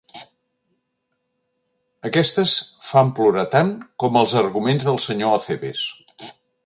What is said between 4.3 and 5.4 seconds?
arguments del senyor